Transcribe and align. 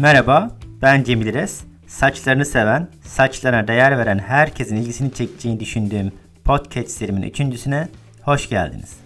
Merhaba, 0.00 0.58
ben 0.82 1.04
Cemil 1.04 1.26
İres. 1.26 1.64
Saçlarını 1.86 2.44
seven, 2.44 2.90
saçlarına 3.02 3.68
değer 3.68 3.98
veren 3.98 4.18
herkesin 4.18 4.76
ilgisini 4.76 5.14
çekeceğini 5.14 5.60
düşündüğüm 5.60 6.12
podcast 6.44 6.90
serimin 6.90 7.22
üçüncüsüne 7.22 7.88
hoş 8.22 8.48
geldiniz. 8.48 9.00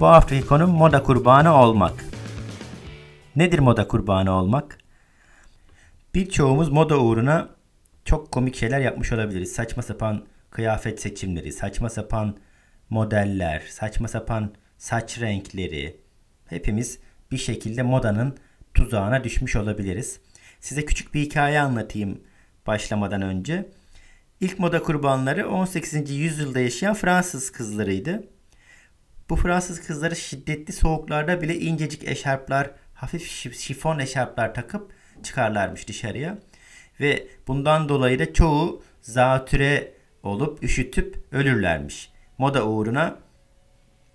Bu 0.00 0.06
haftaki 0.06 0.46
konum 0.46 0.70
moda 0.70 1.02
kurbanı 1.02 1.56
olmak. 1.56 2.04
Nedir 3.36 3.58
moda 3.58 3.88
kurbanı 3.88 4.32
olmak? 4.32 4.78
Birçoğumuz 6.14 6.68
moda 6.68 7.00
uğruna 7.00 7.48
çok 8.04 8.32
komik 8.32 8.56
şeyler 8.56 8.80
yapmış 8.80 9.12
olabiliriz. 9.12 9.52
Saçma 9.52 9.82
sapan 9.82 10.24
kıyafet 10.50 11.00
seçimleri, 11.00 11.52
saçma 11.52 11.90
sapan 11.90 12.36
modeller, 12.90 13.62
saçma 13.70 14.08
sapan 14.08 14.54
saç 14.78 15.20
renkleri. 15.20 16.00
Hepimiz 16.46 16.98
bir 17.30 17.38
şekilde 17.38 17.82
modanın 17.82 18.36
tuzağına 18.76 19.24
düşmüş 19.24 19.56
olabiliriz. 19.56 20.20
Size 20.60 20.84
küçük 20.84 21.14
bir 21.14 21.20
hikaye 21.20 21.60
anlatayım 21.60 22.20
başlamadan 22.66 23.22
önce. 23.22 23.68
İlk 24.40 24.58
moda 24.58 24.82
kurbanları 24.82 25.48
18. 25.48 26.10
yüzyılda 26.10 26.60
yaşayan 26.60 26.94
Fransız 26.94 27.52
kızlarıydı. 27.52 28.24
Bu 29.30 29.36
Fransız 29.36 29.86
kızları 29.86 30.16
şiddetli 30.16 30.72
soğuklarda 30.72 31.42
bile 31.42 31.58
incecik 31.58 32.08
eşarplar, 32.08 32.70
hafif 32.94 33.30
şifon 33.58 33.98
eşarplar 33.98 34.54
takıp 34.54 34.92
çıkarlarmış 35.22 35.88
dışarıya. 35.88 36.38
Ve 37.00 37.28
bundan 37.46 37.88
dolayı 37.88 38.18
da 38.18 38.32
çoğu 38.32 38.82
zatüre 39.02 39.92
olup 40.22 40.62
üşütüp 40.62 41.24
ölürlermiş. 41.32 42.10
Moda 42.38 42.66
uğruna 42.66 43.18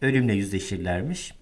ölümle 0.01 0.33
yüzleşirlermiş. 0.33 1.40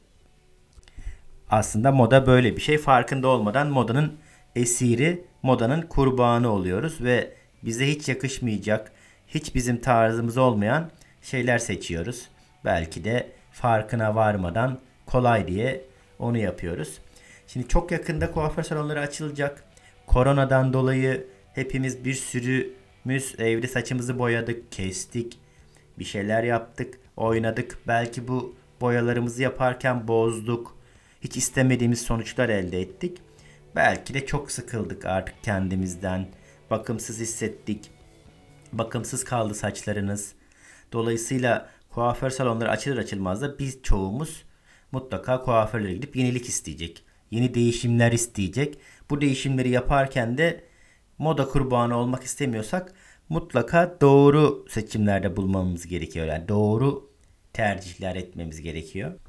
Aslında 1.50 1.92
moda 1.92 2.28
böyle 2.28 2.56
bir 2.56 2.62
şey. 2.62 2.78
Farkında 2.78 3.28
olmadan 3.28 3.68
modanın 3.68 4.18
esiri, 4.56 5.26
modanın 5.44 5.82
kurbanı 5.82 6.52
oluyoruz 6.52 7.02
ve 7.04 7.34
bize 7.64 7.88
hiç 7.88 8.10
yakışmayacak, 8.10 8.92
hiç 9.28 9.56
bizim 9.56 9.82
tarzımız 9.82 10.38
olmayan 10.38 10.92
şeyler 11.22 11.58
seçiyoruz. 11.58 12.30
Belki 12.66 13.04
de 13.04 13.32
farkına 13.52 14.16
varmadan 14.16 14.80
kolay 15.06 15.48
diye 15.48 15.86
onu 16.20 16.38
yapıyoruz. 16.38 17.00
Şimdi 17.48 17.68
çok 17.68 17.92
yakında 17.92 18.32
kuaför 18.32 18.64
salonları 18.64 19.00
açılacak. 19.00 19.64
Koronadan 20.08 20.74
dolayı 20.74 21.28
hepimiz 21.54 22.06
bir 22.06 22.14
sürümüz 22.14 23.36
evde 23.40 23.68
saçımızı 23.68 24.20
boyadık, 24.20 24.72
kestik, 24.72 25.40
bir 26.00 26.06
şeyler 26.06 26.44
yaptık, 26.44 27.00
oynadık. 27.18 27.78
Belki 27.88 28.28
bu 28.28 28.56
boyalarımızı 28.82 29.42
yaparken 29.44 30.08
bozduk. 30.08 30.79
Hiç 31.22 31.38
istemediğimiz 31.38 32.02
sonuçlar 32.02 32.50
elde 32.50 32.82
ettik. 32.82 33.18
Belki 33.76 34.14
de 34.14 34.26
çok 34.26 34.52
sıkıldık 34.52 35.06
artık 35.06 35.44
kendimizden. 35.44 36.28
Bakımsız 36.70 37.20
hissettik. 37.20 37.92
Bakımsız 38.74 39.24
kaldı 39.24 39.56
saçlarınız. 39.56 40.34
Dolayısıyla 40.92 41.70
kuaför 41.90 42.30
salonları 42.30 42.70
açılır 42.70 42.98
açılmaz 42.98 43.42
da 43.42 43.60
biz 43.60 43.84
çoğumuz 43.84 44.44
mutlaka 44.92 45.42
kuaförlere 45.42 45.94
gidip 45.94 46.16
yenilik 46.16 46.46
isteyecek. 46.50 47.04
Yeni 47.32 47.54
değişimler 47.54 48.12
isteyecek. 48.12 48.78
Bu 49.10 49.22
değişimleri 49.22 49.70
yaparken 49.70 50.38
de 50.38 50.64
moda 51.18 51.48
kurbanı 51.48 51.98
olmak 51.98 52.24
istemiyorsak 52.24 52.94
mutlaka 53.30 53.98
doğru 54.02 54.66
seçimlerde 54.70 55.36
bulmamız 55.36 55.88
gerekiyor. 55.88 56.28
Yani 56.28 56.48
doğru 56.48 57.10
tercihler 57.54 58.16
etmemiz 58.16 58.62
gerekiyor. 58.62 59.20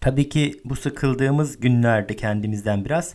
Tabii 0.00 0.28
ki 0.28 0.60
bu 0.64 0.76
sıkıldığımız 0.76 1.60
günlerde 1.60 2.16
kendimizden 2.16 2.84
biraz 2.84 3.14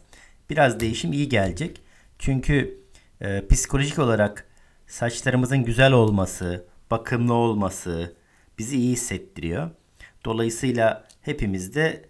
biraz 0.50 0.80
değişim 0.80 1.14
iyi 1.14 1.30
gelecek. 1.30 1.82
Çünkü 2.20 2.80
e, 3.22 3.48
psikolojik 3.48 4.00
olarak 4.00 4.48
saçlarımızın 4.88 5.64
güzel 5.64 5.92
olması, 5.92 6.66
bakımlı 6.92 7.34
olması 7.34 8.16
bizi 8.58 8.78
iyi 8.78 8.92
hissettiriyor. 8.92 9.70
Dolayısıyla 10.26 11.08
hepimiz 11.22 11.76
de 11.76 12.06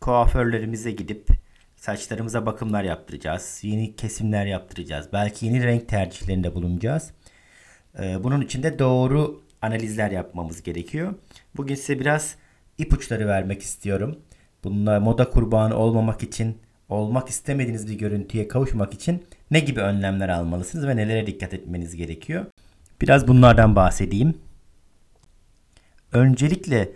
kuaförlerimize 0.00 0.90
gidip 0.90 1.28
saçlarımıza 1.76 2.46
bakımlar 2.46 2.84
yaptıracağız. 2.84 3.60
Yeni 3.62 3.96
kesimler 3.96 4.46
yaptıracağız. 4.46 5.08
Belki 5.12 5.46
yeni 5.46 5.64
renk 5.64 5.88
tercihlerinde 5.88 6.54
bulunacağız. 6.54 7.10
E, 7.98 8.24
bunun 8.24 8.40
için 8.40 8.62
de 8.62 8.78
doğru 8.78 9.42
analizler 9.62 10.10
yapmamız 10.10 10.62
gerekiyor. 10.62 11.14
Bugün 11.56 11.74
size 11.74 12.00
biraz 12.00 12.36
ipuçları 12.78 13.28
vermek 13.28 13.62
istiyorum. 13.62 14.18
Bununla 14.64 15.00
moda 15.00 15.30
kurbanı 15.30 15.76
olmamak 15.76 16.22
için, 16.22 16.58
olmak 16.88 17.28
istemediğiniz 17.28 17.88
bir 17.88 17.98
görüntüye 17.98 18.48
kavuşmak 18.48 18.94
için 18.94 19.24
ne 19.50 19.60
gibi 19.60 19.80
önlemler 19.80 20.28
almalısınız 20.28 20.86
ve 20.86 20.96
nelere 20.96 21.26
dikkat 21.26 21.54
etmeniz 21.54 21.96
gerekiyor? 21.96 22.46
Biraz 23.00 23.28
bunlardan 23.28 23.76
bahsedeyim. 23.76 24.38
Öncelikle 26.12 26.92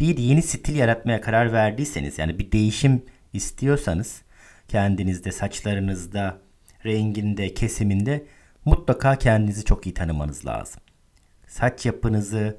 bir 0.00 0.18
yeni 0.18 0.42
stil 0.42 0.76
yaratmaya 0.76 1.20
karar 1.20 1.52
verdiyseniz 1.52 2.18
yani 2.18 2.38
bir 2.38 2.52
değişim 2.52 3.02
istiyorsanız 3.32 4.22
kendinizde, 4.68 5.32
saçlarınızda, 5.32 6.38
renginde, 6.84 7.54
kesiminde 7.54 8.26
mutlaka 8.64 9.16
kendinizi 9.16 9.64
çok 9.64 9.86
iyi 9.86 9.94
tanımanız 9.94 10.46
lazım. 10.46 10.82
Saç 11.46 11.86
yapınızı, 11.86 12.56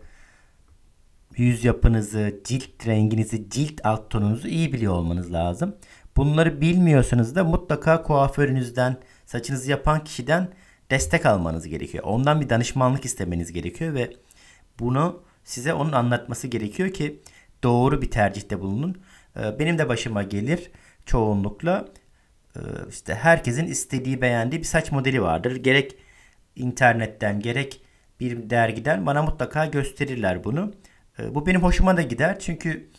yüz 1.37 1.65
yapınızı, 1.65 2.39
cilt 2.43 2.87
renginizi, 2.87 3.49
cilt 3.49 3.81
alt 3.85 4.09
tonunuzu 4.09 4.47
iyi 4.47 4.73
biliyor 4.73 4.93
olmanız 4.93 5.33
lazım. 5.33 5.75
Bunları 6.17 6.61
bilmiyorsanız 6.61 7.35
da 7.35 7.43
mutlaka 7.43 8.03
kuaförünüzden, 8.03 8.97
saçınızı 9.25 9.71
yapan 9.71 10.03
kişiden 10.03 10.49
destek 10.91 11.25
almanız 11.25 11.67
gerekiyor. 11.67 12.03
Ondan 12.03 12.41
bir 12.41 12.49
danışmanlık 12.49 13.05
istemeniz 13.05 13.53
gerekiyor 13.53 13.93
ve 13.93 14.13
bunu 14.79 15.23
size 15.43 15.73
onun 15.73 15.91
anlatması 15.91 16.47
gerekiyor 16.47 16.89
ki 16.89 17.21
doğru 17.63 18.01
bir 18.01 18.11
tercihte 18.11 18.59
bulunun. 18.59 19.01
Ee, 19.37 19.59
benim 19.59 19.77
de 19.77 19.89
başıma 19.89 20.23
gelir 20.23 20.71
çoğunlukla 21.05 21.85
ee, 22.55 22.59
işte 22.89 23.15
herkesin 23.15 23.65
istediği 23.65 24.21
beğendiği 24.21 24.61
bir 24.61 24.67
saç 24.67 24.91
modeli 24.91 25.21
vardır. 25.21 25.55
Gerek 25.55 25.95
internetten 26.55 27.39
gerek 27.39 27.81
bir 28.19 28.49
dergiden 28.49 29.05
bana 29.05 29.23
mutlaka 29.23 29.65
gösterirler 29.65 30.43
bunu. 30.43 30.73
Ee, 31.19 31.35
bu 31.35 31.45
benim 31.45 31.63
hoşuma 31.63 31.97
da 31.97 32.01
gider 32.01 32.39
çünkü 32.39 32.89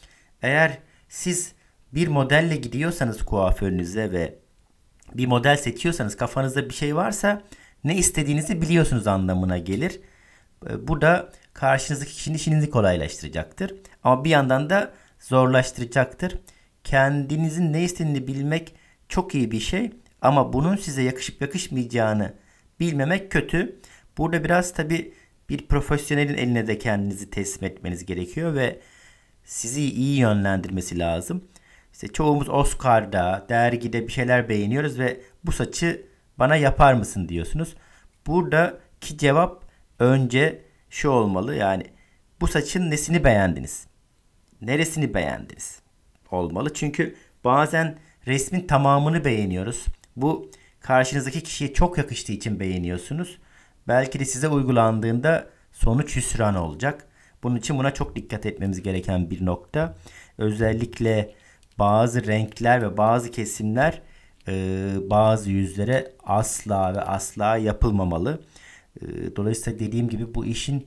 eğer 0.43 0.79
siz 1.09 1.53
bir 1.93 2.09
modelle 2.09 2.57
gidiyorsanız 2.57 3.25
kuaförünüze 3.25 4.13
ve 4.13 4.39
bir 5.15 5.27
model 5.27 5.57
seçiyorsanız 5.57 6.17
kafanızda 6.17 6.69
bir 6.69 6.75
şey 6.75 6.97
varsa 6.97 7.43
ne 7.85 7.97
istediğinizi 7.97 8.63
biliyorsunuz 8.63 9.07
anlamına 9.07 9.59
gelir. 9.59 10.01
Ee, 10.71 10.89
bu 10.89 11.01
da 11.01 11.33
karşınızdaki 11.53 12.13
kişinin 12.13 12.37
işinizi 12.37 12.71
kolaylaştıracaktır. 12.71 13.75
Ama 14.05 14.25
bir 14.25 14.31
yandan 14.31 14.71
da 14.71 14.93
zorlaştıracaktır. 15.21 16.39
Kendinizin 16.85 17.73
ne 17.73 17.83
istediğini 17.83 18.27
bilmek 18.27 18.75
çok 19.09 19.35
iyi 19.35 19.51
bir 19.51 19.61
şey 19.61 19.91
ama 20.23 20.53
bunun 20.53 20.77
size 20.77 21.03
yakışıp 21.03 21.41
yakışmayacağını 21.41 22.35
bilmemek 22.81 23.33
kötü. 23.33 23.81
Burada 24.19 24.45
biraz 24.45 24.75
tabi 24.75 25.15
bir 25.49 25.67
profesyonelin 25.67 26.35
eline 26.35 26.67
de 26.67 26.79
kendinizi 26.79 27.31
teslim 27.31 27.65
etmeniz 27.65 28.07
gerekiyor 28.07 28.55
ve 28.55 28.81
sizi 29.45 29.83
iyi 29.83 30.19
yönlendirmesi 30.19 30.99
lazım. 30.99 31.45
İşte 31.93 32.09
çoğumuz 32.09 32.49
Oscar'da, 32.49 33.47
dergide 33.49 34.07
bir 34.07 34.13
şeyler 34.13 34.49
beğeniyoruz 34.49 34.99
ve 34.99 35.21
bu 35.45 35.53
saçı 35.53 36.07
bana 36.39 36.57
yapar 36.57 36.95
mısın 36.95 37.29
diyorsunuz. 37.29 37.75
Buradaki 38.27 39.19
cevap 39.19 39.65
önce 39.99 40.63
şu 40.91 41.09
olmalı 41.11 41.55
yani 41.55 41.85
bu 42.41 42.47
saçın 42.47 42.91
nesini 42.91 43.25
beğendiniz? 43.25 43.87
Neresini 44.61 45.15
beğendiniz? 45.15 45.79
Olmalı 46.31 46.75
çünkü 46.75 47.17
bazen 47.45 47.99
resmin 48.27 48.67
tamamını 48.67 49.25
beğeniyoruz. 49.25 49.87
Bu 50.17 50.51
karşınızdaki 50.81 51.43
kişiye 51.43 51.73
çok 51.73 51.99
yakıştığı 51.99 52.33
için 52.33 52.61
beğeniyorsunuz. 52.61 53.39
Belki 53.89 54.21
de 54.21 54.25
size 54.25 54.49
uygulandığında 54.49 55.47
sonuç 55.73 56.17
hüsran 56.17 56.55
olacak. 56.55 57.07
Bunun 57.43 57.57
için 57.57 57.79
buna 57.79 57.95
çok 57.95 58.17
dikkat 58.17 58.47
etmemiz 58.47 58.83
gereken 58.83 59.31
bir 59.31 59.47
nokta. 59.47 59.95
Özellikle 60.39 61.35
bazı 61.79 62.27
renkler 62.27 62.83
ve 62.83 62.97
bazı 62.97 63.31
kesimler 63.31 64.03
e, 64.49 64.95
bazı 65.11 65.51
yüzlere 65.51 66.13
asla 66.25 66.95
ve 66.95 67.01
asla 67.01 67.57
yapılmamalı. 67.57 68.43
E, 69.01 69.37
dolayısıyla 69.37 69.79
dediğim 69.79 70.09
gibi 70.09 70.35
bu 70.35 70.45
işin 70.45 70.87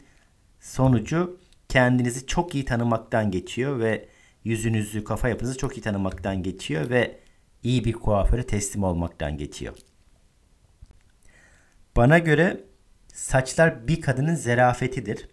sonucu 0.59 1.39
kendinizi 1.69 2.25
çok 2.25 2.55
iyi 2.55 2.65
tanımaktan 2.65 3.31
geçiyor 3.31 3.79
ve 3.79 4.07
yüzünüzü, 4.43 5.03
kafa 5.03 5.29
yapınızı 5.29 5.57
çok 5.57 5.77
iyi 5.77 5.81
tanımaktan 5.81 6.43
geçiyor 6.43 6.89
ve 6.89 7.19
iyi 7.63 7.85
bir 7.85 7.93
kuaföre 7.93 8.43
teslim 8.43 8.83
olmaktan 8.83 9.37
geçiyor. 9.37 9.73
Bana 11.95 12.19
göre 12.19 12.63
saçlar 13.19 13.87
bir 13.87 14.01
kadının 14.01 14.35
zerafetidir. 14.35 15.29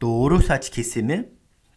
Doğru 0.00 0.42
saç 0.42 0.70
kesimi 0.70 1.28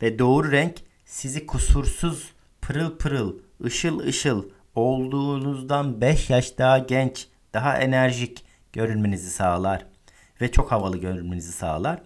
ve 0.02 0.20
doğru 0.20 0.52
renk 0.52 0.76
sizi 1.06 1.46
kusursuz, 1.46 2.32
pırıl 2.62 2.98
pırıl, 2.98 3.40
ışıl 3.64 4.00
ışıl, 4.00 4.44
olduğunuzdan 4.76 6.02
5 6.02 6.30
yaş 6.30 6.58
daha 6.58 6.78
genç, 6.78 7.28
daha 7.54 7.78
enerjik 7.78 8.46
görünmenizi 8.74 9.30
sağlar 9.30 9.86
ve 10.42 10.52
çok 10.52 10.72
havalı 10.72 10.98
görünmenizi 10.98 11.52
sağlar. 11.52 12.02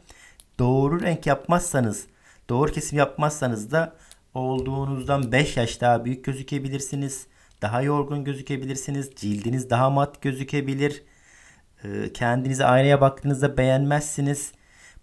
Doğru 0.59 1.01
renk 1.01 1.25
yapmazsanız, 1.25 2.07
doğru 2.50 2.71
kesim 2.71 2.97
yapmazsanız 2.97 3.71
da 3.71 3.95
olduğunuzdan 4.33 5.31
5 5.31 5.57
yaş 5.57 5.81
daha 5.81 6.06
büyük 6.06 6.25
gözükebilirsiniz. 6.25 7.27
Daha 7.62 7.81
yorgun 7.81 8.24
gözükebilirsiniz. 8.24 9.12
Cildiniz 9.15 9.69
daha 9.69 9.89
mat 9.89 10.21
gözükebilir. 10.21 11.03
Ee, 11.83 12.13
kendinizi 12.13 12.65
aynaya 12.65 13.01
baktığınızda 13.01 13.57
beğenmezsiniz. 13.57 14.51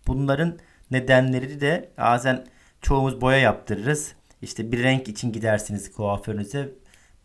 Bunların 0.06 0.58
nedenleri 0.90 1.60
de 1.60 1.90
bazen 1.98 2.46
çoğumuz 2.82 3.20
boya 3.20 3.38
yaptırırız. 3.38 4.14
İşte 4.42 4.72
bir 4.72 4.82
renk 4.82 5.08
için 5.08 5.32
gidersiniz 5.32 5.92
kuaförünüze. 5.92 6.72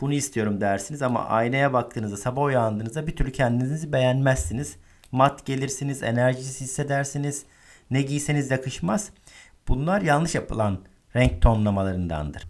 Bunu 0.01 0.13
istiyorum 0.13 0.61
dersiniz 0.61 1.01
ama 1.01 1.25
aynaya 1.25 1.73
baktığınızda 1.73 2.17
sabah 2.17 2.43
uyandığınızda 2.43 3.07
bir 3.07 3.15
türlü 3.15 3.31
kendinizi 3.31 3.93
beğenmezsiniz. 3.93 4.75
Mat 5.11 5.45
gelirsiniz, 5.45 6.03
enerjisiz 6.03 6.61
hissedersiniz. 6.61 7.45
Ne 7.91 8.01
giyseniz 8.01 8.51
yakışmaz. 8.51 9.09
Bunlar 9.67 10.01
yanlış 10.01 10.35
yapılan 10.35 10.79
renk 11.15 11.41
tonlamalarındandır. 11.41 12.43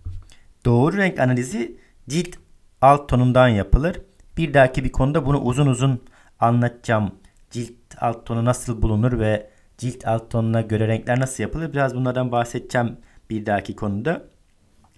Doğru 0.66 0.98
renk 0.98 1.20
analizi 1.20 1.78
cilt 2.10 2.36
alt 2.82 3.10
tonundan 3.10 3.48
yapılır. 3.48 4.02
Bir 4.38 4.54
dahaki 4.54 4.84
bir 4.84 4.92
konuda 4.92 5.26
bunu 5.26 5.40
uzun 5.42 5.68
uzun 5.68 6.02
anlatacağım. 6.42 7.16
Cilt 7.52 7.74
alt 7.98 8.26
tonu 8.26 8.46
nasıl 8.46 8.82
bulunur 8.82 9.20
ve 9.20 9.50
cilt 9.78 10.08
alt 10.08 10.32
tonuna 10.32 10.62
göre 10.62 10.88
renkler 10.88 11.20
nasıl 11.20 11.44
yapılır? 11.44 11.74
Biraz 11.74 11.96
bunlardan 11.96 12.32
bahsedeceğim 12.32 12.98
bir 13.30 13.46
dahaki 13.46 13.76
konuda. 13.76 14.24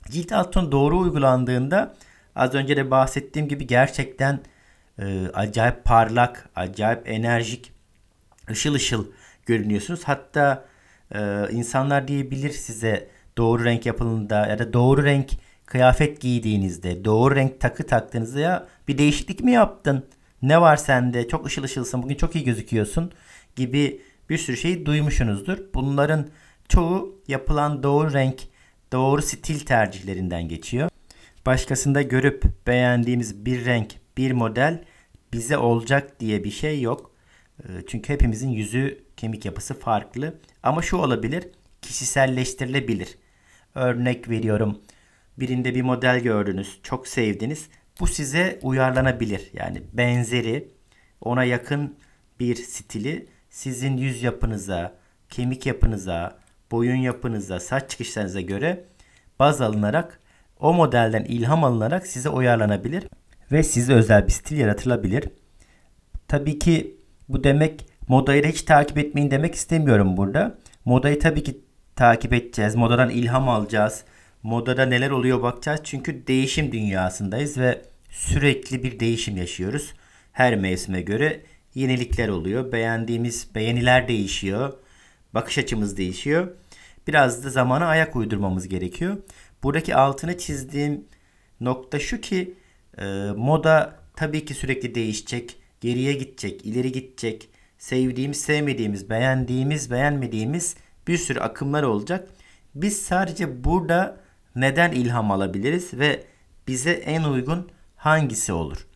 Cilt 0.10 0.31
alt 0.31 0.54
tonu 0.54 0.72
doğru 0.72 1.00
uygulandığında 1.00 1.95
az 2.36 2.54
önce 2.56 2.78
de 2.78 2.92
bahsettiğim 2.92 3.48
gibi 3.48 3.68
gerçekten 3.68 4.40
e, 5.00 5.28
acayip 5.34 5.86
parlak, 5.86 6.50
acayip 6.56 7.10
enerjik, 7.10 7.72
ışıl 8.50 8.74
ışıl 8.74 9.06
görünüyorsunuz. 9.45 10.04
Hatta 10.04 10.66
e, 11.16 11.48
insanlar 11.51 12.07
diyebilir 12.07 12.50
size 12.50 13.10
doğru 13.38 13.66
renk 13.66 13.86
yapılında 13.86 14.48
ya 14.48 14.60
da 14.60 14.74
doğru 14.74 15.04
renk 15.04 15.30
kıyafet 15.66 16.22
giydiğinizde, 16.22 17.06
doğru 17.06 17.36
renk 17.36 17.60
takı 17.60 17.88
taktığınızda 17.88 18.40
ya 18.40 18.68
bir 18.88 18.98
değişiklik 18.98 19.44
mi 19.44 19.51
yaptın? 19.51 20.06
Ne 20.44 20.62
var 20.62 20.78
sende? 20.78 21.28
Çok 21.28 21.45
ışıl 21.45 21.63
ışılsın. 21.63 22.04
Bugün 22.04 22.16
çok 22.16 22.36
iyi 22.36 22.45
gözüküyorsun 22.45 23.12
gibi 23.56 24.01
bir 24.30 24.38
sürü 24.38 24.57
şey 24.57 24.86
duymuşsunuzdur. 24.86 25.57
Bunların 25.74 26.30
çoğu 26.69 27.22
yapılan 27.28 27.84
doğru 27.84 28.13
renk, 28.13 28.42
doğru 28.92 29.22
stil 29.22 29.60
tercihlerinden 29.60 30.48
geçiyor. 30.48 30.90
Başkasında 31.45 32.01
görüp 32.01 32.44
beğendiğimiz 32.68 33.45
bir 33.45 33.66
renk, 33.66 33.94
bir 34.18 34.31
model 34.31 34.84
bize 35.34 35.57
olacak 35.57 36.19
diye 36.19 36.44
bir 36.44 36.51
şey 36.51 36.81
yok. 36.81 37.12
Ee, 37.63 37.68
çünkü 37.88 38.13
hepimizin 38.13 38.50
yüzü, 38.50 39.04
kemik 39.18 39.45
yapısı 39.45 39.80
farklı. 39.80 40.40
Ama 40.63 40.81
şu 40.81 40.98
olabilir, 40.98 41.48
kişiselleştirilebilir. 41.81 43.16
Örnek 43.75 44.30
veriyorum. 44.30 44.80
Birinde 45.38 45.75
bir 45.75 45.81
model 45.81 46.19
gördünüz, 46.19 46.80
çok 46.84 47.07
sevdiniz. 47.07 47.68
Bu 48.00 48.07
size 48.07 48.60
uyarlanabilir. 48.62 49.50
Yani 49.54 49.81
benzeri, 49.94 50.68
ona 51.22 51.44
yakın 51.44 51.95
bir 52.40 52.56
stili 52.56 53.28
sizin 53.50 53.98
yüz 53.98 54.24
yapınıza, 54.24 54.95
kemik 55.30 55.66
yapınıza, 55.66 56.40
boyun 56.72 56.95
yapınıza, 56.95 57.60
saç 57.60 57.90
çıkışlarınıza 57.90 58.42
göre 58.42 58.86
baz 59.40 59.62
alınarak 59.62 60.19
o 60.60 60.74
modelden 60.74 61.24
ilham 61.24 61.63
alınarak 61.63 62.07
size 62.07 62.30
uyarlanabilir 62.30 63.04
ve 63.51 63.63
size 63.63 63.94
özel 63.94 64.28
bir 64.28 64.31
stil 64.31 64.57
yaratılabilir. 64.57 65.30
Tabii 66.28 66.60
ki 66.60 66.98
bu 67.30 67.44
demek 67.44 67.86
modayı 68.07 68.44
da 68.44 68.48
hiç 68.48 68.62
takip 68.62 68.98
etmeyin 68.98 69.31
demek 69.31 69.56
istemiyorum 69.56 70.18
burada. 70.18 70.57
Modayı 70.86 71.19
tabii 71.19 71.44
ki 71.44 71.62
takip 71.95 72.34
edeceğiz. 72.34 72.75
Modadan 72.75 73.10
ilham 73.10 73.50
alacağız. 73.50 74.04
Modada 74.44 74.86
neler 74.86 75.10
oluyor 75.10 75.42
bakacağız. 75.42 75.80
Çünkü 75.84 76.28
değişim 76.28 76.72
dünyasındayız 76.72 77.57
ve 77.57 77.81
sürekli 78.10 78.84
bir 78.84 79.00
değişim 79.00 79.38
yaşıyoruz. 79.38 79.94
Her 80.31 80.56
mevsime 80.56 81.01
göre 81.01 81.42
yenilikler 81.75 82.28
oluyor. 82.28 82.72
Beğendiğimiz 82.72 83.48
beğeniler 83.56 84.07
değişiyor. 84.07 84.74
Bakış 85.34 85.57
açımız 85.57 85.98
değişiyor. 85.98 86.56
Biraz 87.07 87.44
da 87.44 87.50
zamana 87.50 87.86
ayak 87.86 88.16
uydurmamız 88.16 88.68
gerekiyor. 88.68 89.18
Buradaki 89.63 89.95
altını 89.95 90.38
çizdiğim 90.38 91.06
nokta 91.62 92.00
şu 92.00 92.22
ki 92.22 92.54
e, 92.98 93.06
moda 93.36 94.00
tabii 94.16 94.45
ki 94.45 94.54
sürekli 94.54 94.95
değişecek. 94.95 95.57
Geriye 95.81 96.13
gidecek, 96.13 96.66
ileri 96.66 96.92
gidecek. 96.92 97.50
Sevdiğimiz, 97.78 98.42
sevmediğimiz, 98.42 99.10
beğendiğimiz, 99.10 99.92
beğenmediğimiz 99.92 100.75
bir 101.07 101.18
sürü 101.18 101.40
akımlar 101.40 101.84
olacak. 101.84 102.30
Biz 102.75 103.01
sadece 103.01 103.63
burada 103.63 104.22
neden 104.55 104.91
ilham 104.91 105.31
alabiliriz 105.31 105.94
ve 105.94 106.23
bize 106.67 106.91
en 106.91 107.23
uygun 107.23 107.71
hangisi 107.95 108.53
olur? 108.53 108.88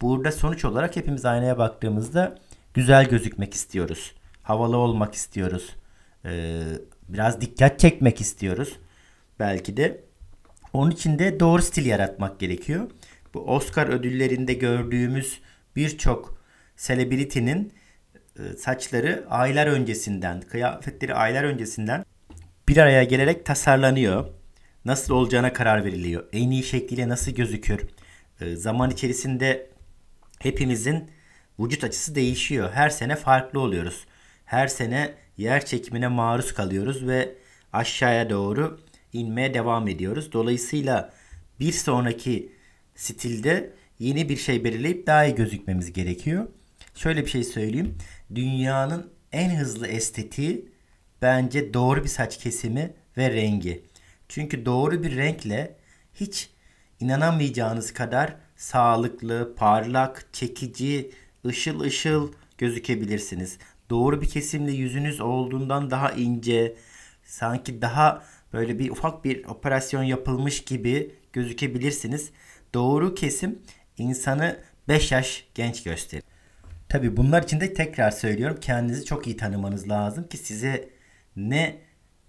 Burada 0.00 0.32
sonuç 0.32 0.64
olarak 0.64 0.96
hepimiz 0.96 1.24
aynaya 1.24 1.58
baktığımızda 1.58 2.38
güzel 2.74 3.08
gözükmek 3.08 3.54
istiyoruz. 3.54 4.14
Havalı 4.42 4.76
olmak 4.76 5.14
istiyoruz. 5.14 5.76
Ee, 6.24 6.62
biraz 7.08 7.40
dikkat 7.40 7.78
çekmek 7.78 8.20
istiyoruz. 8.20 8.76
Belki 9.38 9.76
de. 9.76 10.04
Onun 10.72 10.90
için 10.90 11.18
de 11.18 11.40
doğru 11.40 11.62
stil 11.62 11.86
yaratmak 11.86 12.40
gerekiyor. 12.40 12.90
Bu 13.34 13.40
Oscar 13.54 13.86
ödüllerinde 13.86 14.54
gördüğümüz 14.54 15.40
birçok 15.76 16.42
selebriti'nin 16.76 17.72
e, 18.38 18.42
saçları 18.56 19.26
aylar 19.30 19.66
öncesinden, 19.66 20.40
kıyafetleri 20.40 21.14
aylar 21.14 21.44
öncesinden 21.44 22.04
bir 22.68 22.76
araya 22.76 23.04
gelerek 23.04 23.46
tasarlanıyor. 23.46 24.37
Nasıl 24.88 25.14
olacağına 25.14 25.52
karar 25.52 25.84
veriliyor. 25.84 26.24
En 26.32 26.50
iyi 26.50 26.62
şekliyle 26.62 27.08
nasıl 27.08 27.32
gözükür? 27.32 27.80
E, 28.40 28.56
zaman 28.56 28.90
içerisinde 28.90 29.70
hepimizin 30.38 31.10
vücut 31.60 31.84
açısı 31.84 32.14
değişiyor. 32.14 32.70
Her 32.72 32.90
sene 32.90 33.16
farklı 33.16 33.60
oluyoruz. 33.60 34.06
Her 34.44 34.68
sene 34.68 35.14
yer 35.36 35.66
çekimine 35.66 36.08
maruz 36.08 36.54
kalıyoruz 36.54 37.06
ve 37.06 37.34
aşağıya 37.72 38.30
doğru 38.30 38.80
inmeye 39.12 39.54
devam 39.54 39.88
ediyoruz. 39.88 40.32
Dolayısıyla 40.32 41.12
bir 41.60 41.72
sonraki 41.72 42.52
stilde 42.94 43.72
yeni 43.98 44.28
bir 44.28 44.36
şey 44.36 44.64
belirleyip 44.64 45.06
daha 45.06 45.24
iyi 45.24 45.34
gözükmemiz 45.34 45.92
gerekiyor. 45.92 46.48
Şöyle 46.94 47.24
bir 47.24 47.30
şey 47.30 47.44
söyleyeyim. 47.44 47.98
Dünyanın 48.34 49.10
en 49.32 49.56
hızlı 49.56 49.86
estetiği 49.86 50.68
bence 51.22 51.74
doğru 51.74 52.04
bir 52.04 52.08
saç 52.08 52.38
kesimi 52.38 52.90
ve 53.16 53.30
rengi. 53.30 53.87
Çünkü 54.28 54.66
doğru 54.66 55.02
bir 55.02 55.16
renkle 55.16 55.76
hiç 56.14 56.50
inanamayacağınız 57.00 57.92
kadar 57.92 58.36
sağlıklı, 58.56 59.54
parlak, 59.56 60.28
çekici, 60.32 61.10
ışıl 61.46 61.80
ışıl 61.80 62.32
gözükebilirsiniz. 62.58 63.58
Doğru 63.90 64.22
bir 64.22 64.28
kesimle 64.28 64.72
yüzünüz 64.72 65.20
olduğundan 65.20 65.90
daha 65.90 66.10
ince, 66.10 66.76
sanki 67.24 67.82
daha 67.82 68.24
böyle 68.52 68.78
bir 68.78 68.90
ufak 68.90 69.24
bir 69.24 69.44
operasyon 69.44 70.02
yapılmış 70.02 70.64
gibi 70.64 71.14
gözükebilirsiniz. 71.32 72.30
Doğru 72.74 73.14
kesim 73.14 73.58
insanı 73.98 74.60
5 74.88 75.12
yaş 75.12 75.46
genç 75.54 75.82
gösterir. 75.82 76.24
Tabi 76.88 77.16
bunlar 77.16 77.42
için 77.42 77.60
de 77.60 77.74
tekrar 77.74 78.10
söylüyorum 78.10 78.58
kendinizi 78.60 79.04
çok 79.04 79.26
iyi 79.26 79.36
tanımanız 79.36 79.88
lazım 79.88 80.28
ki 80.28 80.36
size 80.36 80.88
ne 81.36 81.78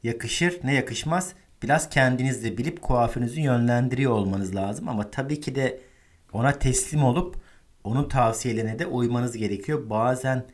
yakışır 0.04 0.60
ne 0.64 0.74
yakışmaz 0.74 1.34
biraz 1.64 1.90
kendiniz 1.90 2.44
de 2.44 2.58
bilip 2.58 2.82
kuaförünüzü 2.82 3.42
yönlendiriyor 3.42 4.12
olmanız 4.12 4.56
lazım. 4.56 4.90
Ama 4.90 5.12
tabii 5.12 5.42
ki 5.42 5.56
de 5.56 5.82
ona 6.34 6.60
teslim 6.60 7.04
olup 7.04 7.36
onun 7.84 8.10
tavsiyelerine 8.10 8.80
de 8.80 8.86
uymanız 8.86 9.38
gerekiyor. 9.38 9.90
Bazen 9.90 10.46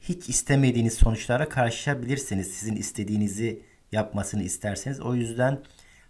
hiç 0.00 0.28
istemediğiniz 0.28 0.94
sonuçlara 0.94 1.48
karşılaşabilirsiniz. 1.48 2.50
Sizin 2.50 2.76
istediğinizi 2.76 3.62
yapmasını 3.92 4.42
isterseniz. 4.42 5.00
O 5.00 5.14
yüzden 5.14 5.60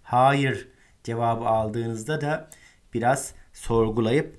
hayır 0.03 0.69
cevabı 1.05 1.45
aldığınızda 1.45 2.21
da 2.21 2.51
biraz 2.95 3.35
sorgulayıp 3.53 4.39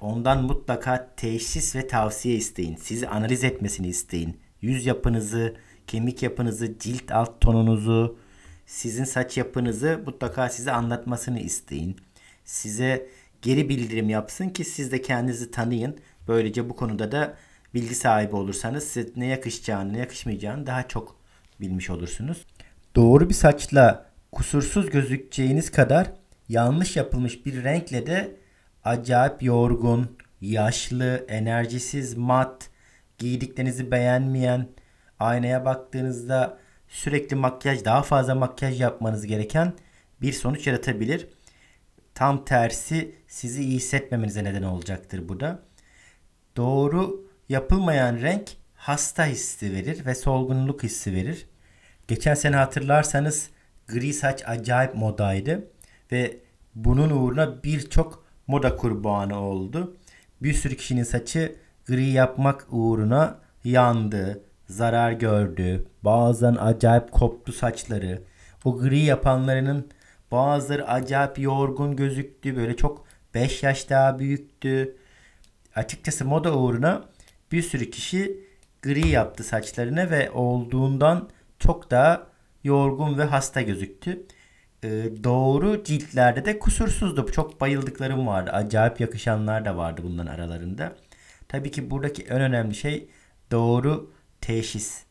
ondan 0.00 0.44
mutlaka 0.44 1.10
teşhis 1.16 1.76
ve 1.76 1.86
tavsiye 1.86 2.34
isteyin. 2.34 2.76
Sizi 2.76 3.08
analiz 3.08 3.44
etmesini 3.44 3.88
isteyin. 3.88 4.40
Yüz 4.60 4.86
yapınızı, 4.86 5.56
kemik 5.86 6.22
yapınızı, 6.22 6.78
cilt 6.78 7.12
alt 7.12 7.40
tonunuzu, 7.40 8.18
sizin 8.70 9.04
saç 9.04 9.36
yapınızı 9.36 10.00
mutlaka 10.06 10.48
size 10.48 10.72
anlatmasını 10.72 11.40
isteyin. 11.40 11.96
Size 12.44 13.06
geri 13.42 13.68
bildirim 13.68 14.08
yapsın 14.08 14.48
ki 14.48 14.64
siz 14.64 14.92
de 14.92 15.02
kendinizi 15.02 15.50
tanıyın. 15.50 15.98
Böylece 16.28 16.68
bu 16.68 16.76
konuda 16.76 17.12
da 17.12 17.34
bilgi 17.74 17.94
sahibi 17.94 18.36
olursanız 18.36 18.84
size 18.84 19.10
ne 19.16 19.26
yakışacağını, 19.26 19.92
ne 19.92 19.98
yakışmayacağını 19.98 20.66
daha 20.66 20.88
çok 20.88 21.16
bilmiş 21.60 21.90
olursunuz. 21.90 22.46
Doğru 22.96 23.28
bir 23.28 23.34
saçla 23.34 24.06
kusursuz 24.32 24.90
gözükeceğiniz 24.90 25.70
kadar 25.70 26.12
yanlış 26.48 26.96
yapılmış 26.96 27.46
bir 27.46 27.64
renkle 27.64 28.06
de 28.06 28.36
acayip 28.84 29.42
yorgun, 29.42 30.18
yaşlı, 30.40 31.24
enerjisiz, 31.28 32.16
mat, 32.16 32.70
giydiklerinizi 33.18 33.90
beğenmeyen, 33.90 34.68
aynaya 35.18 35.64
baktığınızda 35.64 36.58
sürekli 36.90 37.36
makyaj, 37.36 37.84
daha 37.84 38.02
fazla 38.02 38.34
makyaj 38.34 38.80
yapmanız 38.80 39.26
gereken 39.26 39.72
bir 40.22 40.32
sonuç 40.32 40.66
yaratabilir. 40.66 41.28
Tam 42.14 42.44
tersi 42.44 43.14
sizi 43.28 43.62
iyi 43.62 43.76
hissetmemenize 43.76 44.44
neden 44.44 44.62
olacaktır 44.62 45.28
bu 45.28 45.40
da. 45.40 45.62
Doğru 46.56 47.26
yapılmayan 47.48 48.20
renk 48.20 48.50
hasta 48.74 49.26
hissi 49.26 49.72
verir 49.72 50.06
ve 50.06 50.14
solgunluk 50.14 50.82
hissi 50.82 51.14
verir. 51.14 51.46
Geçen 52.08 52.34
sene 52.34 52.56
hatırlarsanız 52.56 53.50
gri 53.88 54.12
saç 54.12 54.42
acayip 54.46 54.94
modaydı 54.94 55.70
ve 56.12 56.36
bunun 56.74 57.10
uğruna 57.10 57.62
birçok 57.62 58.24
moda 58.46 58.76
kurbanı 58.76 59.40
oldu. 59.40 59.96
Bir 60.42 60.54
sürü 60.54 60.76
kişinin 60.76 61.02
saçı 61.02 61.56
gri 61.86 62.06
yapmak 62.06 62.66
uğruna 62.70 63.38
yandı, 63.64 64.44
zarar 64.70 65.12
gördü. 65.12 65.86
Bazen 66.02 66.56
acayip 66.60 67.12
koptu 67.12 67.52
saçları. 67.52 68.22
O 68.64 68.78
gri 68.78 68.98
yapanlarının 68.98 69.88
bazıları 70.30 70.88
acayip 70.88 71.38
yorgun 71.38 71.96
gözüktü. 71.96 72.56
Böyle 72.56 72.76
çok 72.76 73.04
5 73.34 73.62
yaş 73.62 73.90
daha 73.90 74.18
büyüktü. 74.18 74.96
Açıkçası 75.74 76.24
moda 76.24 76.58
uğruna 76.58 77.04
bir 77.52 77.62
sürü 77.62 77.90
kişi 77.90 78.44
gri 78.82 79.08
yaptı 79.08 79.44
saçlarını 79.44 80.10
ve 80.10 80.30
olduğundan 80.30 81.28
çok 81.58 81.90
daha 81.90 82.26
yorgun 82.64 83.18
ve 83.18 83.24
hasta 83.24 83.62
gözüktü. 83.62 84.26
Ee, 84.84 84.88
doğru 85.24 85.84
ciltlerde 85.84 86.44
de 86.44 86.58
kusursuzdu. 86.58 87.32
Çok 87.32 87.60
bayıldıklarım 87.60 88.26
vardı. 88.26 88.50
Acayip 88.50 89.00
yakışanlar 89.00 89.64
da 89.64 89.76
vardı 89.76 90.00
bunların 90.04 90.34
aralarında. 90.34 90.96
Tabii 91.48 91.70
ki 91.70 91.90
buradaki 91.90 92.22
en 92.22 92.40
önemli 92.40 92.74
şey 92.74 93.08
doğru 93.50 94.12
teşhis. 94.40 95.04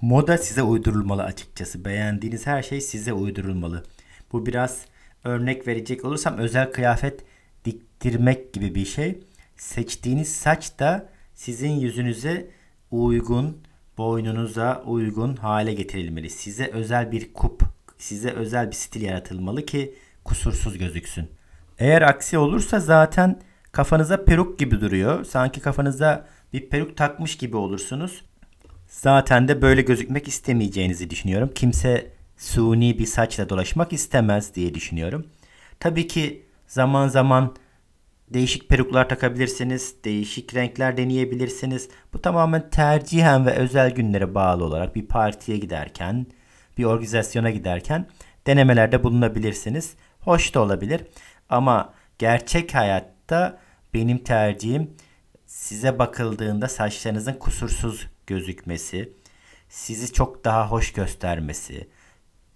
Moda 0.00 0.38
size 0.38 0.62
uydurulmalı 0.62 1.22
açıkçası. 1.22 1.84
Beğendiğiniz 1.84 2.46
her 2.46 2.62
şey 2.62 2.80
size 2.80 3.12
uydurulmalı. 3.12 3.84
Bu 4.32 4.46
biraz 4.46 4.84
örnek 5.24 5.66
verecek 5.66 6.04
olursam 6.04 6.38
özel 6.38 6.72
kıyafet 6.72 7.24
diktirmek 7.64 8.52
gibi 8.52 8.74
bir 8.74 8.84
şey. 8.84 9.18
Seçtiğiniz 9.56 10.34
saç 10.34 10.78
da 10.78 11.08
sizin 11.34 11.70
yüzünüze 11.70 12.50
uygun, 12.90 13.58
boynunuza 13.98 14.82
uygun 14.86 15.36
hale 15.36 15.74
getirilmeli. 15.74 16.30
Size 16.30 16.66
özel 16.66 17.12
bir 17.12 17.32
kup, 17.32 17.62
size 17.98 18.30
özel 18.30 18.70
bir 18.70 18.76
stil 18.76 19.02
yaratılmalı 19.02 19.66
ki 19.66 19.94
kusursuz 20.24 20.78
gözüksün. 20.78 21.28
Eğer 21.78 22.02
aksi 22.02 22.38
olursa 22.38 22.80
zaten 22.80 23.40
kafanıza 23.72 24.24
peruk 24.24 24.58
gibi 24.58 24.80
duruyor. 24.80 25.24
Sanki 25.24 25.60
kafanıza 25.60 26.26
bir 26.52 26.68
peruk 26.68 26.96
takmış 26.96 27.36
gibi 27.36 27.56
olursunuz. 27.56 28.24
Zaten 28.88 29.48
de 29.48 29.62
böyle 29.62 29.82
gözükmek 29.82 30.28
istemeyeceğinizi 30.28 31.10
düşünüyorum. 31.10 31.50
Kimse 31.54 32.12
suni 32.36 32.98
bir 32.98 33.06
saçla 33.06 33.48
dolaşmak 33.48 33.92
istemez 33.92 34.54
diye 34.54 34.74
düşünüyorum. 34.74 35.26
Tabii 35.80 36.06
ki 36.06 36.46
zaman 36.66 37.08
zaman 37.08 37.56
değişik 38.30 38.68
peruklar 38.68 39.08
takabilirsiniz, 39.08 39.94
değişik 40.04 40.54
renkler 40.54 40.96
deneyebilirsiniz. 40.96 41.88
Bu 42.12 42.22
tamamen 42.22 42.70
tercihen 42.70 43.46
ve 43.46 43.50
özel 43.50 43.90
günlere 43.90 44.34
bağlı 44.34 44.64
olarak 44.64 44.96
bir 44.96 45.06
partiye 45.06 45.58
giderken, 45.58 46.26
bir 46.78 46.84
organizasyona 46.84 47.50
giderken 47.50 48.06
denemelerde 48.46 49.02
bulunabilirsiniz. 49.02 49.94
Hoş 50.20 50.54
da 50.54 50.60
olabilir 50.60 51.04
ama 51.48 51.94
gerçek 52.18 52.74
hayatta 52.74 53.58
benim 53.94 54.18
tercihim 54.18 54.90
size 55.46 55.98
bakıldığında 55.98 56.68
saçlarınızın 56.68 57.32
kusursuz 57.32 58.06
gözükmesi, 58.28 59.12
sizi 59.68 60.12
çok 60.12 60.44
daha 60.44 60.70
hoş 60.70 60.92
göstermesi, 60.92 61.88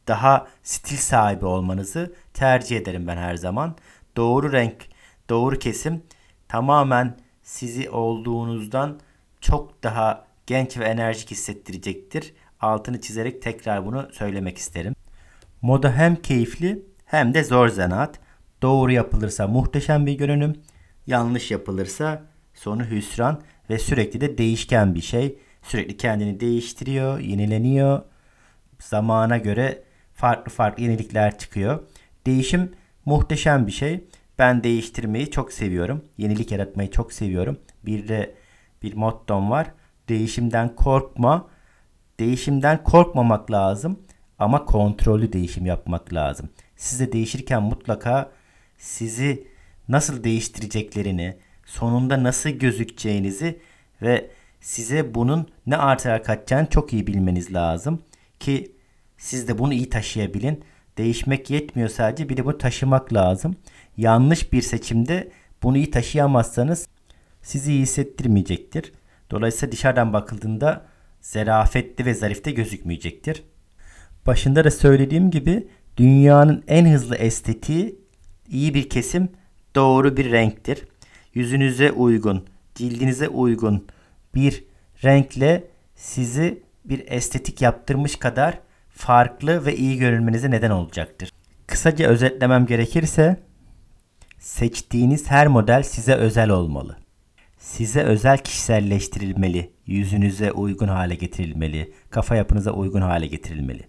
daha 0.08 0.46
stil 0.62 0.96
sahibi 0.96 1.44
olmanızı 1.44 2.14
tercih 2.34 2.76
ederim 2.76 3.06
ben 3.06 3.16
her 3.16 3.34
zaman. 3.36 3.76
Doğru 4.16 4.52
renk, 4.52 4.86
doğru 5.30 5.58
kesim 5.58 6.02
tamamen 6.48 7.16
sizi 7.42 7.90
olduğunuzdan 7.90 9.00
çok 9.40 9.82
daha 9.82 10.26
genç 10.46 10.78
ve 10.78 10.84
enerjik 10.84 11.30
hissettirecektir. 11.30 12.34
Altını 12.60 13.00
çizerek 13.00 13.42
tekrar 13.42 13.86
bunu 13.86 14.08
söylemek 14.12 14.58
isterim. 14.58 14.94
Moda 15.62 15.92
hem 15.92 16.16
keyifli 16.16 16.82
hem 17.04 17.34
de 17.34 17.44
zor 17.44 17.68
zanaat. 17.68 18.20
Doğru 18.62 18.92
yapılırsa 18.92 19.46
muhteşem 19.46 20.06
bir 20.06 20.12
görünüm, 20.12 20.62
yanlış 21.06 21.50
yapılırsa 21.50 22.22
sonu 22.54 22.84
hüsran 22.84 23.42
ve 23.70 23.78
sürekli 23.78 24.20
de 24.20 24.38
değişken 24.38 24.94
bir 24.94 25.00
şey. 25.00 25.38
Sürekli 25.62 25.96
kendini 25.96 26.40
değiştiriyor, 26.40 27.18
yenileniyor. 27.18 28.02
Zamana 28.78 29.38
göre 29.38 29.82
farklı 30.14 30.52
farklı 30.52 30.82
yenilikler 30.82 31.38
çıkıyor. 31.38 31.82
Değişim 32.26 32.72
muhteşem 33.04 33.66
bir 33.66 33.72
şey. 33.72 34.04
Ben 34.38 34.64
değiştirmeyi 34.64 35.30
çok 35.30 35.52
seviyorum. 35.52 36.04
Yenilik 36.18 36.52
yaratmayı 36.52 36.90
çok 36.90 37.12
seviyorum. 37.12 37.58
Bir 37.86 38.08
de 38.08 38.34
bir 38.82 38.94
mottom 38.94 39.50
var. 39.50 39.66
Değişimden 40.08 40.74
korkma. 40.76 41.48
Değişimden 42.20 42.84
korkmamak 42.84 43.50
lazım 43.50 43.98
ama 44.38 44.64
kontrollü 44.64 45.32
değişim 45.32 45.66
yapmak 45.66 46.14
lazım. 46.14 46.48
Siz 46.76 47.00
de 47.00 47.12
değişirken 47.12 47.62
mutlaka 47.62 48.30
sizi 48.78 49.46
nasıl 49.88 50.24
değiştireceklerini, 50.24 51.36
sonunda 51.64 52.22
nasıl 52.22 52.50
gözükeceğinizi 52.50 53.60
ve 54.02 54.30
size 54.62 55.14
bunun 55.14 55.48
ne 55.66 55.76
artılar 55.76 56.24
katacağını 56.24 56.66
çok 56.70 56.92
iyi 56.92 57.06
bilmeniz 57.06 57.54
lazım 57.54 58.02
ki 58.40 58.76
siz 59.18 59.48
de 59.48 59.58
bunu 59.58 59.74
iyi 59.74 59.90
taşıyabilin. 59.90 60.64
Değişmek 60.98 61.50
yetmiyor 61.50 61.88
sadece 61.88 62.28
bir 62.28 62.36
de 62.36 62.44
bunu 62.44 62.58
taşımak 62.58 63.12
lazım. 63.12 63.56
Yanlış 63.96 64.52
bir 64.52 64.62
seçimde 64.62 65.30
bunu 65.62 65.76
iyi 65.76 65.90
taşıyamazsanız 65.90 66.88
sizi 67.42 67.72
iyi 67.72 67.82
hissettirmeyecektir. 67.82 68.92
Dolayısıyla 69.30 69.72
dışarıdan 69.72 70.12
bakıldığında 70.12 70.86
zerafetli 71.20 72.06
ve 72.06 72.14
zarifte 72.14 72.50
gözükmeyecektir. 72.50 73.42
Başında 74.26 74.64
da 74.64 74.70
söylediğim 74.70 75.30
gibi 75.30 75.68
dünyanın 75.96 76.64
en 76.68 76.86
hızlı 76.86 77.16
estetiği 77.16 77.98
iyi 78.48 78.74
bir 78.74 78.88
kesim 78.88 79.28
doğru 79.74 80.16
bir 80.16 80.30
renktir. 80.30 80.84
Yüzünüze 81.34 81.92
uygun, 81.92 82.46
cildinize 82.74 83.28
uygun 83.28 83.86
bir 84.34 84.64
renkle 85.04 85.64
sizi 85.94 86.62
bir 86.84 87.04
estetik 87.06 87.62
yaptırmış 87.62 88.16
kadar 88.16 88.58
farklı 88.88 89.66
ve 89.66 89.76
iyi 89.76 89.98
görünmenize 89.98 90.50
neden 90.50 90.70
olacaktır. 90.70 91.30
Kısaca 91.66 92.08
özetlemem 92.08 92.66
gerekirse 92.66 93.40
seçtiğiniz 94.38 95.30
her 95.30 95.46
model 95.46 95.82
size 95.82 96.14
özel 96.14 96.50
olmalı. 96.50 96.96
Size 97.58 98.02
özel 98.02 98.38
kişiselleştirilmeli, 98.38 99.72
yüzünüze 99.86 100.52
uygun 100.52 100.88
hale 100.88 101.14
getirilmeli, 101.14 101.92
kafa 102.10 102.36
yapınıza 102.36 102.70
uygun 102.70 103.00
hale 103.00 103.26
getirilmeli. 103.26 103.88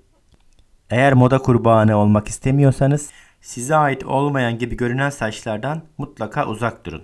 Eğer 0.90 1.14
moda 1.14 1.38
kurbanı 1.38 1.98
olmak 1.98 2.28
istemiyorsanız 2.28 3.10
size 3.42 3.76
ait 3.76 4.06
olmayan 4.06 4.58
gibi 4.58 4.78
görünen 4.78 5.10
saçlardan 5.10 5.82
mutlaka 5.98 6.48
uzak 6.48 6.86
durun. 6.86 7.04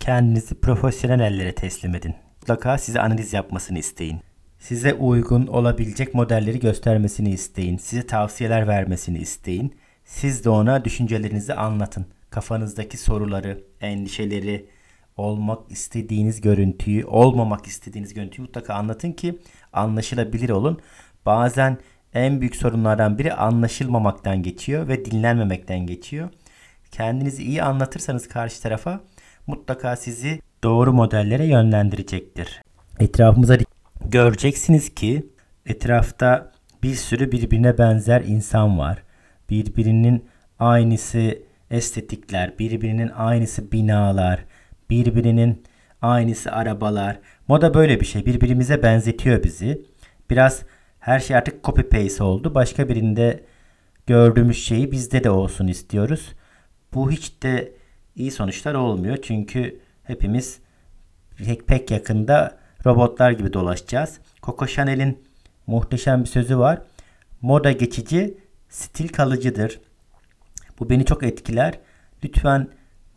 Kendinizi 0.00 0.60
profesyonel 0.60 1.20
ellere 1.20 1.54
teslim 1.54 1.94
edin. 1.94 2.14
Mutlaka 2.40 2.78
size 2.78 3.00
analiz 3.00 3.32
yapmasını 3.32 3.78
isteyin. 3.78 4.20
Size 4.58 4.94
uygun 4.94 5.46
olabilecek 5.46 6.14
modelleri 6.14 6.60
göstermesini 6.60 7.30
isteyin. 7.30 7.76
Size 7.76 8.06
tavsiyeler 8.06 8.68
vermesini 8.68 9.18
isteyin. 9.18 9.76
Siz 10.04 10.44
de 10.44 10.50
ona 10.50 10.84
düşüncelerinizi 10.84 11.54
anlatın. 11.54 12.06
Kafanızdaki 12.30 12.96
soruları, 12.96 13.64
endişeleri, 13.80 14.68
olmak 15.16 15.70
istediğiniz 15.70 16.40
görüntüyü, 16.40 17.04
olmamak 17.04 17.66
istediğiniz 17.66 18.14
görüntüyü 18.14 18.46
mutlaka 18.46 18.74
anlatın 18.74 19.12
ki 19.12 19.38
anlaşılabilir 19.72 20.50
olun. 20.50 20.80
Bazen 21.26 21.78
en 22.14 22.40
büyük 22.40 22.56
sorunlardan 22.56 23.18
biri 23.18 23.32
anlaşılmamaktan 23.32 24.42
geçiyor 24.42 24.88
ve 24.88 25.04
dinlenmemekten 25.04 25.86
geçiyor. 25.86 26.28
Kendinizi 26.90 27.42
iyi 27.42 27.62
anlatırsanız 27.62 28.28
karşı 28.28 28.62
tarafa 28.62 29.00
mutlaka 29.46 29.96
sizi 29.96 30.40
doğru 30.64 30.92
modellere 30.92 31.46
yönlendirecektir. 31.46 32.62
Etrafımıza 33.00 33.56
göreceksiniz 34.04 34.94
ki 34.94 35.26
etrafta 35.66 36.52
bir 36.82 36.94
sürü 36.94 37.32
birbirine 37.32 37.78
benzer 37.78 38.20
insan 38.20 38.78
var. 38.78 39.02
Birbirinin 39.50 40.24
aynısı 40.58 41.38
estetikler, 41.70 42.58
birbirinin 42.58 43.08
aynısı 43.08 43.72
binalar, 43.72 44.44
birbirinin 44.90 45.62
aynısı 46.02 46.52
arabalar. 46.52 47.18
Moda 47.48 47.74
böyle 47.74 48.00
bir 48.00 48.06
şey. 48.06 48.26
Birbirimize 48.26 48.82
benzetiyor 48.82 49.42
bizi. 49.42 49.82
Biraz 50.30 50.62
her 51.00 51.20
şey 51.20 51.36
artık 51.36 51.64
copy 51.64 51.82
paste 51.82 52.22
oldu. 52.24 52.54
Başka 52.54 52.88
birinde 52.88 53.44
gördüğümüz 54.06 54.64
şeyi 54.64 54.92
bizde 54.92 55.24
de 55.24 55.30
olsun 55.30 55.66
istiyoruz. 55.66 56.32
Bu 56.94 57.10
hiç 57.10 57.42
de 57.42 57.72
iyi 58.16 58.30
sonuçlar 58.30 58.74
olmuyor. 58.74 59.16
Çünkü 59.22 59.80
hepimiz 60.08 60.58
pek, 61.36 61.66
pek 61.66 61.90
yakında 61.90 62.58
robotlar 62.86 63.30
gibi 63.30 63.52
dolaşacağız. 63.52 64.18
Coco 64.42 64.66
Chanel'in 64.66 65.24
muhteşem 65.66 66.20
bir 66.20 66.28
sözü 66.28 66.58
var. 66.58 66.82
Moda 67.40 67.72
geçici, 67.72 68.38
stil 68.68 69.08
kalıcıdır. 69.08 69.80
Bu 70.78 70.90
beni 70.90 71.04
çok 71.04 71.22
etkiler. 71.22 71.78
Lütfen 72.24 72.68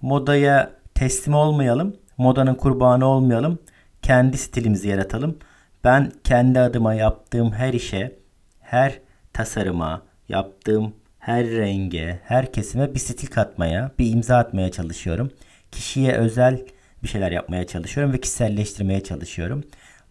modaya 0.01 0.71
teslim 0.95 1.33
olmayalım. 1.33 1.95
Modanın 2.17 2.55
kurbanı 2.55 3.05
olmayalım. 3.05 3.59
Kendi 4.01 4.37
stilimizi 4.37 4.87
yaratalım. 4.87 5.37
Ben 5.83 6.11
kendi 6.23 6.59
adıma 6.59 6.93
yaptığım 6.93 7.51
her 7.51 7.73
işe, 7.73 8.15
her 8.59 8.99
tasarıma, 9.33 10.01
yaptığım 10.29 10.93
her 11.19 11.47
renge, 11.47 12.19
her 12.23 12.53
kesime 12.53 12.93
bir 12.93 12.99
stil 12.99 13.27
katmaya, 13.27 13.91
bir 13.99 14.11
imza 14.11 14.37
atmaya 14.37 14.71
çalışıyorum. 14.71 15.31
Kişiye 15.71 16.13
özel 16.13 16.65
bir 17.03 17.07
şeyler 17.07 17.31
yapmaya 17.31 17.67
çalışıyorum 17.67 18.13
ve 18.13 18.19
kişiselleştirmeye 18.19 19.03
çalışıyorum. 19.03 19.63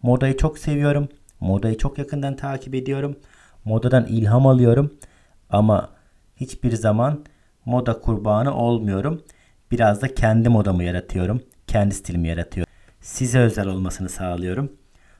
Modayı 0.03 0.37
çok 0.37 0.57
seviyorum. 0.57 1.09
Modayı 1.39 1.77
çok 1.77 1.97
yakından 1.97 2.35
takip 2.35 2.75
ediyorum. 2.75 3.15
Modadan 3.65 4.05
ilham 4.05 4.47
alıyorum. 4.47 4.93
Ama 5.49 5.89
hiçbir 6.35 6.75
zaman 6.75 7.25
moda 7.65 7.99
kurbanı 7.99 8.55
olmuyorum. 8.55 9.23
Biraz 9.71 10.01
da 10.01 10.15
kendi 10.15 10.49
modamı 10.49 10.83
yaratıyorum. 10.83 11.41
Kendi 11.67 11.95
stilimi 11.95 12.27
yaratıyorum. 12.27 12.73
Size 13.01 13.39
özel 13.39 13.67
olmasını 13.67 14.09
sağlıyorum. 14.09 14.71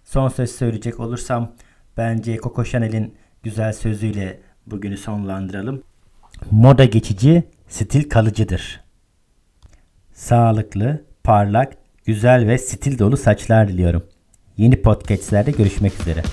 Son 0.03 0.29
söz 0.29 0.51
söyleyecek 0.51 0.99
olursam 0.99 1.51
bence 1.97 2.37
Coco 2.37 2.63
Chanel'in 2.65 3.15
güzel 3.43 3.73
sözüyle 3.73 4.39
bugünü 4.67 4.97
sonlandıralım. 4.97 5.83
Moda 6.51 6.85
geçici, 6.85 7.43
stil 7.67 8.09
kalıcıdır. 8.09 8.81
Sağlıklı, 10.13 11.05
parlak, 11.23 11.73
güzel 12.05 12.47
ve 12.47 12.57
stil 12.57 12.99
dolu 12.99 13.17
saçlar 13.17 13.67
diliyorum. 13.67 14.03
Yeni 14.57 14.81
podcastlerde 14.81 15.51
görüşmek 15.51 16.01
üzere. 16.01 16.23